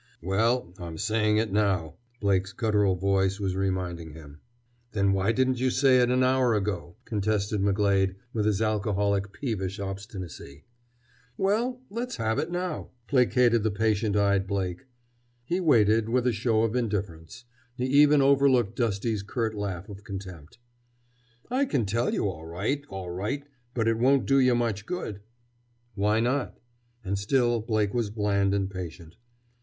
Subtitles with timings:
[0.23, 4.39] "Well, I'm saying it now!" Blake's guttural voice was reminding him.
[4.93, 9.77] "Then why didn't you say it an hour ago?" contested McGlade, with his alcoholic peevish
[9.79, 10.63] obstinacy.
[11.37, 14.87] "Well, let's have it now," placated the patient eyed Blake.
[15.45, 17.45] He waited, with a show of indifference.
[17.75, 20.57] He even overlooked Dusty's curt laugh of contempt.
[21.51, 25.21] "I can tell you all right, all right—but it won't do you much good!"
[25.93, 26.57] "Why not?"
[27.05, 29.15] And still Blake was bland and patient.